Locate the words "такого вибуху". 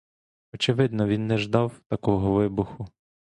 1.87-2.87